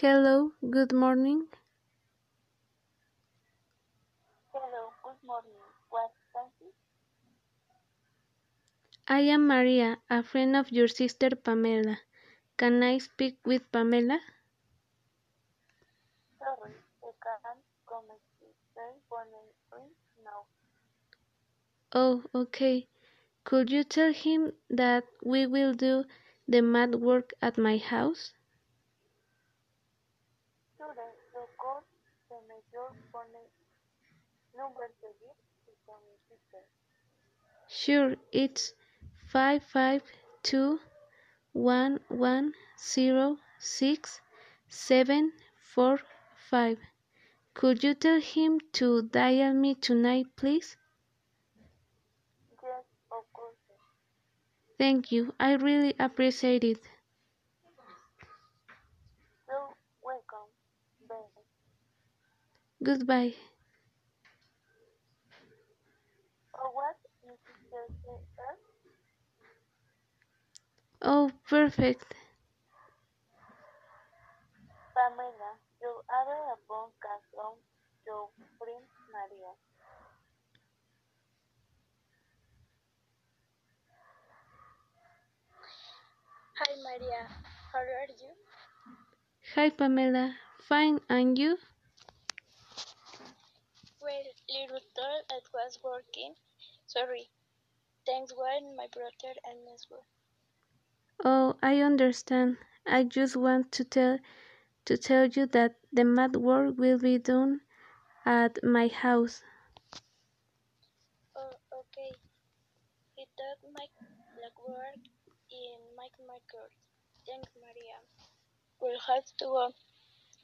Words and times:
Hello, 0.00 0.52
good 0.70 0.92
morning. 0.94 1.48
Hello, 4.52 4.92
good 5.04 5.20
morning. 5.26 5.52
What 5.90 6.12
time 6.32 6.50
I 9.06 9.20
am 9.20 9.46
Maria, 9.46 9.98
a 10.08 10.22
friend 10.22 10.56
of 10.56 10.72
your 10.72 10.88
sister 10.88 11.30
Pamela. 11.36 11.98
Can 12.56 12.82
I 12.82 12.98
speak 12.98 13.36
with 13.44 13.70
Pamela? 13.70 14.20
Sorry, 16.38 16.72
I 17.02 17.12
can't 17.22 17.60
stay 18.72 18.92
for 19.08 19.24
me 19.26 19.40
now. 20.24 20.46
Oh, 21.92 22.24
okay. 22.34 22.88
Could 23.44 23.70
you 23.70 23.84
tell 23.84 24.12
him 24.12 24.52
that 24.70 25.04
we 25.22 25.46
will 25.46 25.74
do 25.74 26.04
the 26.48 26.62
math 26.62 26.94
work 26.94 27.34
at 27.42 27.58
my 27.58 27.76
house? 27.76 28.32
Sure, 30.76 30.90
of 30.90 31.56
course, 31.56 31.84
the 32.28 32.36
major 32.48 32.62
phone 32.64 32.70
number 32.72 32.80
to 32.80 32.80
give 32.80 32.80
is 32.80 32.80
from 32.82 32.88
my 32.88 32.88
sister. 32.88 33.01
Sure, 37.66 38.14
it's 38.30 38.72
five 39.26 39.64
five 39.64 40.04
two 40.44 40.78
one 41.52 42.00
one 42.08 42.54
zero 42.78 43.38
six 43.58 44.20
seven 44.68 45.32
four 45.56 46.00
five. 46.36 46.78
Could 47.54 47.84
you 47.84 47.94
tell 47.94 48.20
him 48.20 48.60
to 48.74 49.02
dial 49.02 49.54
me 49.54 49.74
tonight, 49.76 50.26
please? 50.36 50.76
Yes, 52.62 52.84
of 53.10 53.24
course. 53.32 53.56
Thank 54.76 55.10
you. 55.10 55.34
I 55.40 55.54
really 55.54 55.94
appreciate 55.98 56.62
it. 56.62 56.86
Goodbye. 62.82 63.34
Or 66.54 66.68
what 66.74 66.96
your 67.24 67.36
sister 67.46 68.18
said? 68.36 68.58
Oh, 71.02 71.30
perfect. 71.48 72.14
Pamela, 74.94 75.52
your 75.80 76.02
other 76.10 76.40
upon 76.54 76.90
classroom, 77.00 77.56
your 78.06 78.28
friend 78.58 78.84
Maria. 79.12 79.52
Hi 86.58 86.72
Maria, 86.84 87.28
how 87.72 87.78
are 87.80 88.08
you? 88.20 88.32
Hi, 89.54 89.70
Pamela. 89.70 90.34
Fine, 90.68 91.00
and 91.08 91.38
you? 91.38 91.58
Well, 94.02 94.24
little 94.48 94.80
thought 94.96 95.24
I 95.30 95.38
was 95.54 95.78
working. 95.84 96.34
Sorry. 96.86 97.30
Thanks 98.04 98.32
when 98.36 98.74
my 98.74 98.88
brother 98.92 99.34
and 99.44 99.58
were. 99.88 100.02
Oh, 101.24 101.54
I 101.62 101.80
understand. 101.80 102.56
I 102.84 103.04
just 103.04 103.36
want 103.36 103.70
to 103.72 103.84
tell 103.84 104.18
to 104.86 104.98
tell 104.98 105.26
you 105.26 105.46
that 105.46 105.76
the 105.92 106.04
math 106.04 106.34
work 106.34 106.76
will 106.78 106.98
be 106.98 107.18
done 107.18 107.60
at 108.26 108.58
my 108.64 108.88
house. 108.88 109.44
Oh, 111.36 111.54
okay. 111.72 112.10
He 113.14 113.24
taught 113.38 113.62
my 113.72 113.86
black 114.34 114.58
work 114.66 114.98
in 115.50 115.78
my 115.96 116.08
marker. 116.26 116.66
Thanks, 117.24 117.50
Maria. 117.54 117.98
We'll 118.80 118.98
have 119.06 119.26
to 119.38 119.44
go. 119.44 119.70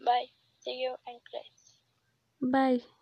Bye. 0.04 0.26
See 0.60 0.78
you 0.78 0.94
in 1.08 1.18
class. 1.28 1.74
Bye. 2.40 2.97